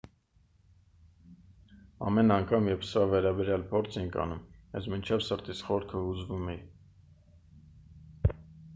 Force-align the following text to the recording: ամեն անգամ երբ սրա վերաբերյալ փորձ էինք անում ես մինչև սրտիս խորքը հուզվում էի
ամեն 2.07 2.35
անգամ 2.37 2.71
երբ 2.71 2.87
սրա 2.93 3.05
վերաբերյալ 3.13 3.67
փորձ 3.75 3.99
էինք 4.03 4.19
անում 4.25 4.43
ես 4.81 4.91
մինչև 4.95 5.25
սրտիս 5.29 5.65
խորքը 5.71 6.05
հուզվում 6.09 6.53
էի 6.55 6.61